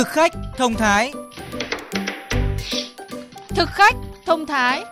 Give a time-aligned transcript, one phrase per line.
[0.00, 1.12] Thực khách thông thái
[3.48, 4.84] Thực khách thông thái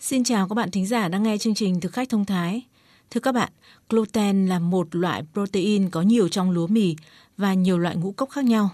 [0.00, 2.62] Xin chào các bạn thính giả đang nghe chương trình Thực khách thông thái.
[3.10, 3.52] Thưa các bạn,
[3.88, 6.96] gluten là một loại protein có nhiều trong lúa mì
[7.36, 8.70] và nhiều loại ngũ cốc khác nhau.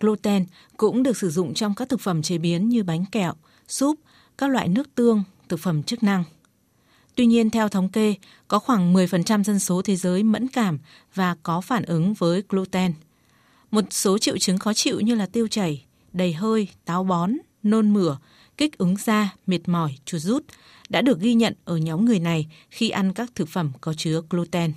[0.00, 0.44] Gluten
[0.76, 3.32] cũng được sử dụng trong các thực phẩm chế biến như bánh kẹo,
[3.68, 4.00] súp,
[4.38, 6.24] các loại nước tương, thực phẩm chức năng.
[7.18, 8.14] Tuy nhiên, theo thống kê,
[8.48, 10.78] có khoảng 10% dân số thế giới mẫn cảm
[11.14, 12.92] và có phản ứng với gluten.
[13.70, 17.92] Một số triệu chứng khó chịu như là tiêu chảy, đầy hơi, táo bón, nôn
[17.92, 18.18] mửa,
[18.56, 20.44] kích ứng da, mệt mỏi, chuột rút
[20.88, 24.20] đã được ghi nhận ở nhóm người này khi ăn các thực phẩm có chứa
[24.30, 24.72] gluten.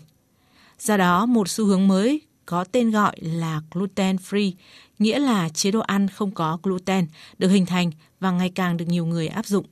[0.79, 4.51] Do đó, một xu hướng mới có tên gọi là gluten free,
[4.99, 8.85] nghĩa là chế độ ăn không có gluten, được hình thành và ngày càng được
[8.87, 9.65] nhiều người áp dụng.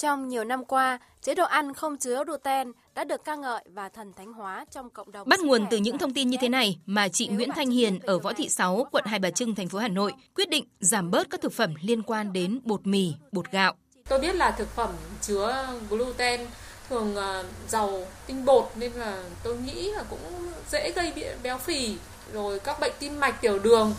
[0.00, 3.88] Trong nhiều năm qua, chế độ ăn không chứa gluten đã được ca ngợi và
[3.88, 5.28] thần thánh hóa trong cộng đồng.
[5.28, 8.18] Bắt nguồn từ những thông tin như thế này mà chị Nguyễn Thanh Hiền ở
[8.18, 11.30] Võ Thị Sáu, quận Hai Bà Trưng, thành phố Hà Nội quyết định giảm bớt
[11.30, 13.74] các thực phẩm liên quan đến bột mì, bột gạo.
[14.08, 16.40] Tôi biết là thực phẩm chứa gluten
[16.88, 21.96] thường ờ, giàu tinh bột nên là tôi nghĩ là cũng dễ gây béo phì
[22.32, 23.94] rồi các bệnh tim mạch tiểu đường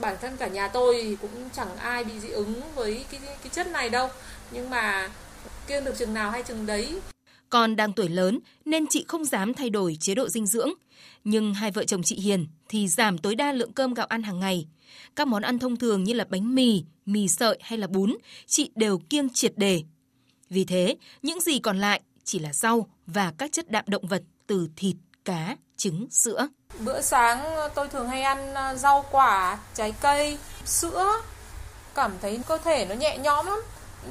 [0.00, 3.48] bản thân cả nhà tôi thì cũng chẳng ai bị dị ứng với cái cái
[3.52, 4.08] chất này đâu
[4.50, 5.08] nhưng mà
[5.66, 7.00] kiêng được chừng nào hay chừng đấy
[7.54, 10.70] con đang tuổi lớn nên chị không dám thay đổi chế độ dinh dưỡng.
[11.24, 14.40] Nhưng hai vợ chồng chị Hiền thì giảm tối đa lượng cơm gạo ăn hàng
[14.40, 14.66] ngày.
[15.16, 18.70] Các món ăn thông thường như là bánh mì, mì sợi hay là bún, chị
[18.74, 19.82] đều kiêng triệt đề.
[20.50, 24.22] Vì thế, những gì còn lại chỉ là rau và các chất đạm động vật
[24.46, 26.48] từ thịt, cá, trứng, sữa.
[26.84, 31.12] Bữa sáng tôi thường hay ăn à, rau quả, trái cây, sữa.
[31.94, 33.58] Cảm thấy cơ thể nó nhẹ nhõm lắm.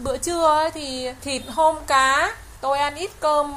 [0.01, 3.51] Bữa trưa thì thịt hôm cá, tôi ăn ít cơm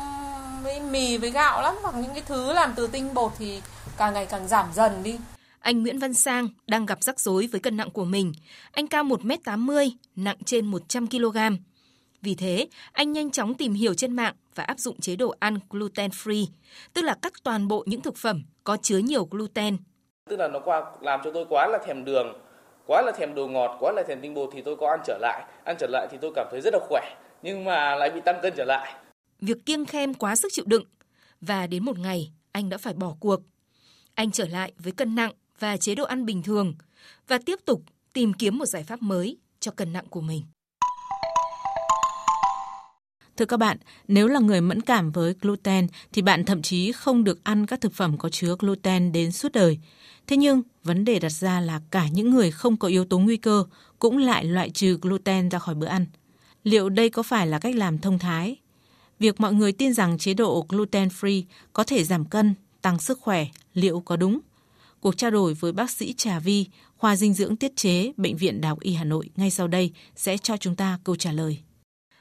[0.63, 3.61] với mì với gạo lắm hoặc những cái thứ làm từ tinh bột thì
[3.97, 5.19] càng ngày càng giảm dần đi.
[5.61, 8.33] Anh Nguyễn Văn Sang đang gặp rắc rối với cân nặng của mình.
[8.73, 11.37] Anh cao 1m80, nặng trên 100 kg.
[12.23, 15.59] Vì thế, anh nhanh chóng tìm hiểu trên mạng và áp dụng chế độ ăn
[15.71, 16.47] gluten free,
[16.93, 19.77] tức là cắt toàn bộ những thực phẩm có chứa nhiều gluten.
[20.31, 22.27] Tức là nó qua làm cho tôi quá là thèm đường,
[22.87, 25.19] quá là thèm đồ ngọt, quá là thèm tinh bột thì tôi có ăn trở
[25.21, 25.45] lại.
[25.65, 28.41] Ăn trở lại thì tôi cảm thấy rất là khỏe, nhưng mà lại bị tăng
[28.43, 28.95] cân trở lại.
[29.41, 30.85] Việc kiêng khem quá sức chịu đựng
[31.41, 33.41] và đến một ngày anh đã phải bỏ cuộc.
[34.15, 36.75] Anh trở lại với cân nặng và chế độ ăn bình thường
[37.29, 37.83] và tiếp tục
[38.13, 40.43] tìm kiếm một giải pháp mới cho cân nặng của mình.
[43.37, 43.77] Thưa các bạn,
[44.09, 47.81] nếu là người mẫn cảm với gluten thì bạn thậm chí không được ăn các
[47.81, 49.79] thực phẩm có chứa gluten đến suốt đời.
[50.27, 53.37] Thế nhưng, vấn đề đặt ra là cả những người không có yếu tố nguy
[53.37, 53.65] cơ
[53.99, 56.07] cũng lại loại trừ gluten ra khỏi bữa ăn.
[56.65, 58.57] Liệu đây có phải là cách làm thông thái?
[59.19, 61.43] Việc mọi người tin rằng chế độ gluten free
[61.73, 64.39] có thể giảm cân, tăng sức khỏe, liệu có đúng?
[65.01, 66.67] Cuộc trao đổi với bác sĩ Trà Vi,
[66.97, 69.93] khoa dinh dưỡng tiết chế, Bệnh viện Đại học Y Hà Nội ngay sau đây
[70.17, 71.59] sẽ cho chúng ta câu trả lời.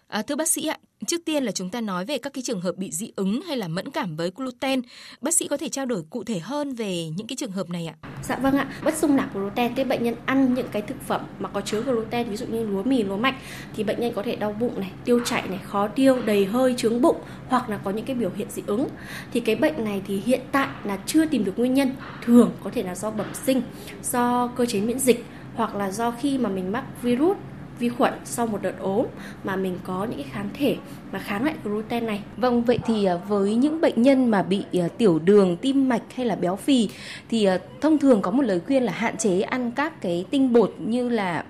[0.07, 0.77] À, thưa bác sĩ ạ,
[1.07, 3.57] trước tiên là chúng ta nói về các cái trường hợp bị dị ứng hay
[3.57, 4.81] là mẫn cảm với gluten.
[5.21, 7.87] Bác sĩ có thể trao đổi cụ thể hơn về những cái trường hợp này
[7.87, 7.95] ạ?
[8.23, 8.71] Dạ vâng ạ.
[8.83, 11.81] Bất dung nạp gluten, cái bệnh nhân ăn những cái thực phẩm mà có chứa
[11.81, 13.35] gluten, ví dụ như lúa mì, lúa mạch
[13.75, 16.73] thì bệnh nhân có thể đau bụng này, tiêu chảy này, khó tiêu, đầy hơi,
[16.77, 17.17] trướng bụng
[17.47, 18.87] hoặc là có những cái biểu hiện dị ứng.
[19.33, 21.95] Thì cái bệnh này thì hiện tại là chưa tìm được nguyên nhân.
[22.21, 23.61] Thường có thể là do bẩm sinh,
[24.03, 27.37] do cơ chế miễn dịch hoặc là do khi mà mình mắc virus
[27.79, 29.05] vi khuẩn sau một đợt ốm
[29.43, 30.75] mà mình có những cái kháng thể
[31.11, 32.21] mà kháng lại gluten này.
[32.37, 36.01] Vâng, vậy thì à, với những bệnh nhân mà bị à, tiểu đường, tim mạch
[36.15, 36.89] hay là béo phì
[37.29, 40.53] thì à, thông thường có một lời khuyên là hạn chế ăn các cái tinh
[40.53, 41.43] bột như là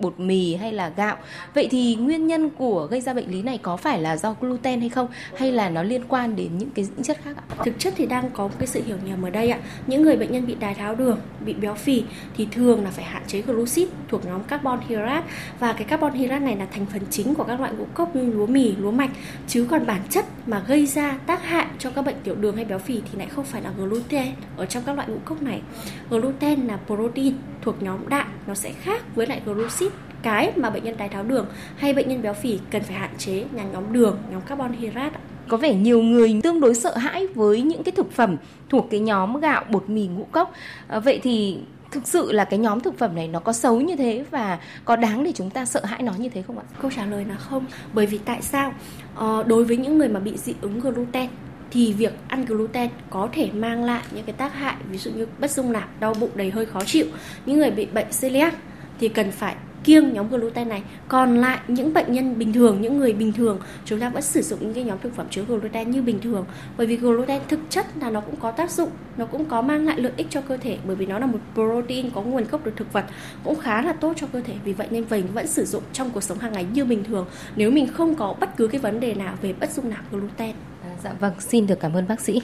[0.00, 1.16] bột mì hay là gạo.
[1.54, 4.80] Vậy thì nguyên nhân của gây ra bệnh lý này có phải là do gluten
[4.80, 7.56] hay không hay là nó liên quan đến những cái những chất khác ạ?
[7.64, 9.58] Thực chất thì đang có một cái sự hiểu nhầm ở đây ạ.
[9.86, 12.02] Những người bệnh nhân bị đái tháo đường, bị béo phì
[12.36, 15.26] thì thường là phải hạn chế glucid thuộc nhóm carbon hydrate
[15.60, 18.32] và cái carbon hydrate này là thành phần chính của các loại ngũ cốc như
[18.32, 19.10] lúa mì, lúa mạch
[19.48, 22.64] chứ còn bản chất mà gây ra tác hại cho các bệnh tiểu đường hay
[22.64, 25.62] béo phì thì lại không phải là gluten ở trong các loại ngũ cốc này.
[26.10, 29.90] Gluten là protein thuộc nhóm đạm, nó sẽ khác với lại glucid
[30.22, 33.10] cái mà bệnh nhân đái tháo đường hay bệnh nhân béo phì cần phải hạn
[33.18, 35.18] chế là nhóm đường, nhóm carbon hydrate
[35.48, 38.36] có vẻ nhiều người tương đối sợ hãi với những cái thực phẩm
[38.68, 40.52] thuộc cái nhóm gạo, bột mì, ngũ cốc.
[40.88, 41.58] À, vậy thì
[41.96, 44.96] thực sự là cái nhóm thực phẩm này nó có xấu như thế và có
[44.96, 46.64] đáng để chúng ta sợ hãi nó như thế không ạ?
[46.82, 47.66] Câu trả lời là không.
[47.92, 48.72] Bởi vì tại sao?
[49.14, 51.28] Ờ, đối với những người mà bị dị ứng gluten
[51.70, 55.26] thì việc ăn gluten có thể mang lại những cái tác hại ví dụ như
[55.38, 57.06] bất dung nạp, đau bụng đầy hơi khó chịu.
[57.46, 58.54] Những người bị bệnh celiac
[59.00, 59.54] thì cần phải
[59.86, 60.82] kiêng nhóm gluten này.
[61.08, 64.42] Còn lại những bệnh nhân bình thường những người bình thường chúng ta vẫn sử
[64.42, 66.44] dụng những cái nhóm thực phẩm chứa gluten như bình thường.
[66.76, 69.86] Bởi vì gluten thực chất là nó cũng có tác dụng nó cũng có mang
[69.86, 72.60] lại lợi ích cho cơ thể bởi vì nó là một protein có nguồn gốc
[72.64, 73.04] từ thực vật
[73.44, 74.54] cũng khá là tốt cho cơ thể.
[74.64, 77.26] Vì vậy nên mình vẫn sử dụng trong cuộc sống hàng ngày như bình thường
[77.56, 80.54] nếu mình không có bất cứ cái vấn đề nào về bất dung nạp gluten.
[80.82, 82.42] À, dạ vâng xin được cảm ơn bác sĩ.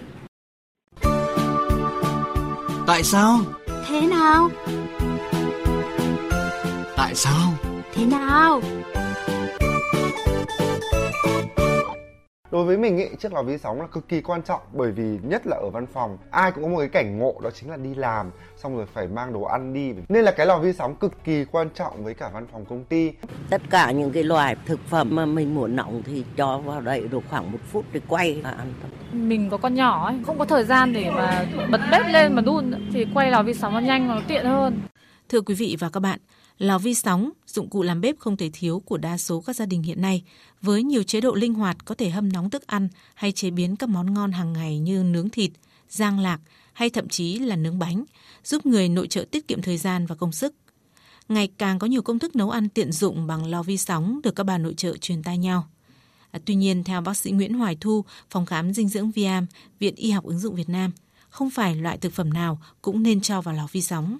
[2.87, 3.39] Tại sao?
[3.89, 4.49] Thế nào
[7.03, 7.53] tại sao?
[7.95, 8.61] Thế nào?
[12.51, 15.19] Đối với mình ý, chiếc lò vi sóng là cực kỳ quan trọng bởi vì
[15.23, 17.77] nhất là ở văn phòng ai cũng có một cái cảnh ngộ đó chính là
[17.77, 19.93] đi làm xong rồi phải mang đồ ăn đi.
[20.09, 22.85] Nên là cái lò vi sóng cực kỳ quan trọng với cả văn phòng công
[22.85, 23.13] ty.
[23.51, 27.09] Tất cả những cái loại thực phẩm mà mình muốn nóng thì cho vào đây
[27.09, 28.73] được khoảng một phút để quay và ăn
[29.13, 32.43] mình có con nhỏ ấy không có thời gian để mà bật bếp lên mà
[32.43, 34.81] đun thì quay lò vi sóng nó nhanh và nó tiện hơn.
[35.29, 36.19] Thưa quý vị và các bạn
[36.59, 39.67] Lò vi sóng, dụng cụ làm bếp không thể thiếu của đa số các gia
[39.67, 40.23] đình hiện nay,
[40.61, 43.77] với nhiều chế độ linh hoạt có thể hâm nóng thức ăn hay chế biến
[43.77, 45.51] các món ngon hàng ngày như nướng thịt,
[45.89, 46.41] rang lạc
[46.73, 48.05] hay thậm chí là nướng bánh,
[48.45, 50.55] giúp người nội trợ tiết kiệm thời gian và công sức.
[51.29, 54.35] Ngày càng có nhiều công thức nấu ăn tiện dụng bằng lò vi sóng được
[54.37, 55.69] các bà nội trợ truyền tai nhau.
[56.31, 59.47] À, tuy nhiên, theo bác sĩ Nguyễn Hoài Thu, phòng khám dinh dưỡng Viam,
[59.79, 60.93] Viện Y học ứng dụng Việt Nam,
[61.29, 64.19] không phải loại thực phẩm nào cũng nên cho vào lò vi sóng.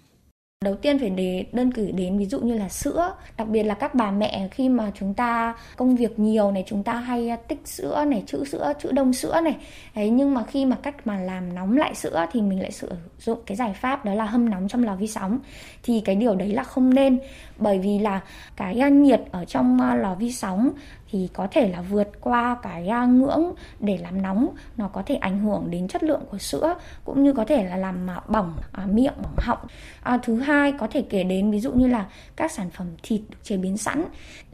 [0.63, 3.75] Đầu tiên phải để đơn cử đến ví dụ như là sữa, đặc biệt là
[3.75, 7.37] các bà mẹ khi mà chúng ta công việc nhiều này, chúng ta hay à,
[7.37, 9.57] tích sữa này, trữ sữa, trữ đông sữa này.
[9.95, 12.89] Đấy, nhưng mà khi mà cách mà làm nóng lại sữa thì mình lại sử
[13.19, 15.39] dụng cái giải pháp đó là hâm nóng trong lò vi sóng.
[15.83, 17.19] Thì cái điều đấy là không nên
[17.59, 18.21] bởi vì là
[18.57, 20.71] cái nhiệt ở trong à, lò vi sóng
[21.13, 24.49] thì có thể là vượt qua cái à, ngưỡng để làm nóng.
[24.77, 26.75] Nó có thể ảnh hưởng đến chất lượng của sữa
[27.05, 29.59] cũng như có thể là làm à, bỏng à, miệng bỏng họng.
[30.03, 32.07] À, thứ hai có thể kể đến ví dụ như là
[32.37, 34.05] các sản phẩm thịt được chế biến sẵn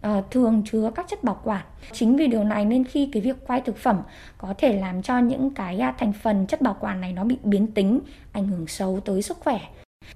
[0.00, 1.64] à, thường chứa các chất bảo quản.
[1.92, 4.02] Chính vì điều này nên khi cái việc quay thực phẩm
[4.38, 7.36] có thể làm cho những cái à, thành phần chất bảo quản này nó bị
[7.42, 8.00] biến tính
[8.32, 9.60] ảnh hưởng xấu tới sức khỏe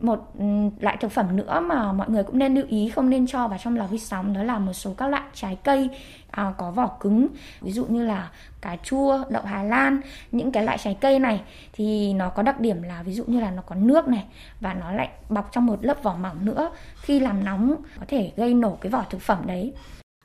[0.00, 0.44] một ừ,
[0.80, 3.58] loại thực phẩm nữa mà mọi người cũng nên lưu ý không nên cho vào
[3.62, 5.88] trong lò vi sóng đó là một số các loại trái cây
[6.30, 7.28] à, có vỏ cứng
[7.60, 8.30] ví dụ như là
[8.60, 10.00] cà chua đậu hà lan.
[10.32, 11.42] Những cái loại trái cây này
[11.72, 14.24] thì nó có đặc điểm là ví dụ như là nó có nước này
[14.60, 16.70] và nó lại bọc trong một lớp vỏ mỏng nữa.
[17.02, 19.72] Khi làm nóng có thể gây nổ cái vỏ thực phẩm đấy.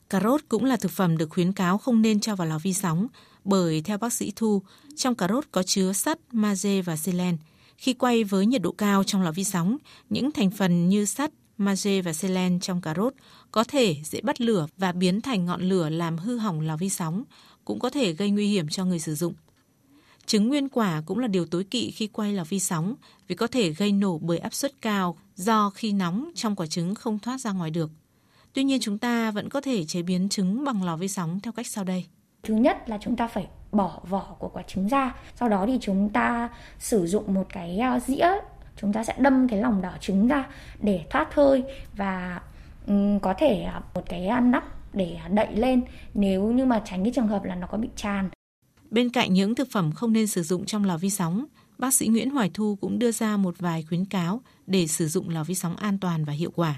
[0.10, 2.74] Cà rốt cũng là thực phẩm được khuyến cáo không nên cho vào lò vi
[2.74, 3.08] sóng
[3.44, 4.62] bởi theo bác sĩ Thu,
[4.96, 7.38] trong cà rốt có chứa sắt, magie và selen.
[7.78, 9.78] Khi quay với nhiệt độ cao trong lò vi sóng,
[10.10, 13.14] những thành phần như sắt, magie và selen trong cà rốt
[13.52, 16.90] có thể dễ bắt lửa và biến thành ngọn lửa làm hư hỏng lò vi
[16.90, 17.24] sóng,
[17.66, 19.34] cũng có thể gây nguy hiểm cho người sử dụng.
[20.26, 22.96] Trứng nguyên quả cũng là điều tối kỵ khi quay lò vi sóng
[23.28, 26.96] vì có thể gây nổ bởi áp suất cao do khi nóng trong quả trứng
[26.96, 27.92] không thoát ra ngoài được.
[28.54, 31.52] Tuy nhiên chúng ta vẫn có thể chế biến trứng bằng lò vi sóng theo
[31.52, 32.06] cách sau đây.
[32.44, 35.16] Thứ nhất là chúng ta phải bỏ vỏ của quả trứng ra.
[35.36, 36.50] Sau đó thì chúng ta
[36.80, 38.28] sử dụng một cái à, dĩa
[38.78, 40.48] chúng ta sẽ đâm cái lòng đỏ trứng ra
[40.82, 41.64] để thoát hơi
[41.96, 42.42] và
[42.88, 45.82] um, có thể à, một cái à, nắp để đậy lên
[46.14, 48.30] nếu như mà tránh cái trường hợp là nó có bị tràn.
[48.90, 51.46] Bên cạnh những thực phẩm không nên sử dụng trong lò vi sóng,
[51.78, 55.30] bác sĩ Nguyễn Hoài Thu cũng đưa ra một vài khuyến cáo để sử dụng
[55.30, 56.76] lò vi sóng an toàn và hiệu quả.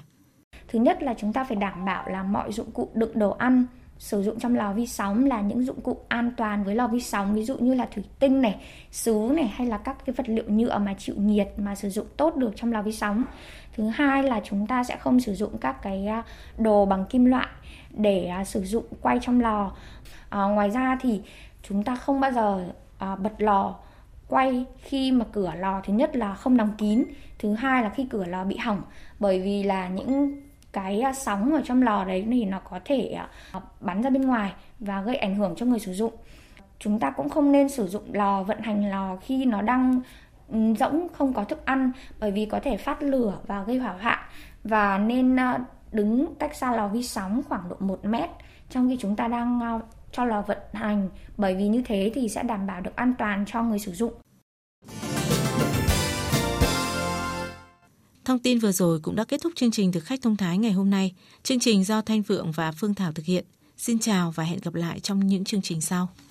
[0.67, 3.65] Thứ nhất là chúng ta phải đảm bảo là mọi dụng cụ đựng đồ ăn
[3.99, 6.99] sử dụng trong lò vi sóng là những dụng cụ an toàn với lò vi
[6.99, 8.55] sóng ví dụ như là thủy tinh này,
[8.91, 12.05] sứ này hay là các cái vật liệu nhựa mà chịu nhiệt mà sử dụng
[12.17, 13.23] tốt được trong lò vi sóng.
[13.75, 16.23] Thứ hai là chúng ta sẽ không sử dụng các cái à,
[16.57, 17.47] đồ bằng kim loại
[17.91, 19.71] để à, sử dụng quay trong lò.
[20.29, 21.21] À, ngoài ra thì
[21.63, 22.65] chúng ta không bao giờ
[22.97, 23.75] à, bật lò
[24.27, 27.03] quay khi mà cửa lò thứ nhất là không đóng kín,
[27.39, 28.81] thứ hai là khi cửa lò bị hỏng
[29.19, 30.41] bởi vì là những
[30.71, 33.29] cái à, sóng ở trong lò đấy thì nó có thể à,
[33.79, 36.13] bắn ra bên ngoài và gây ảnh hưởng cho người sử dụng
[36.79, 40.01] chúng ta cũng không nên sử dụng lò, vận hành lò khi nó đang
[40.47, 43.93] ừ, rỗng, không có thức ăn, bởi vì có thể phát lửa và gây hỏa
[44.01, 44.19] hoạn
[44.63, 45.59] và nên à,
[45.91, 48.29] đứng cách xa lò vi sóng khoảng độ 1 mét
[48.69, 52.43] trong khi chúng ta đang cho lò vận hành, bởi vì như thế thì sẽ
[52.43, 54.13] đảm bảo được an toàn cho người sử dụng.
[58.29, 60.71] Thông tin vừa rồi cũng đã kết thúc chương trình Thực khách thông thái ngày
[60.71, 61.13] hôm nay.
[61.43, 63.45] Chương trình do Thanh Vượng và Phương Thảo thực hiện.
[63.77, 66.09] Xin chào và hẹn gặp lại trong những chương trình sau.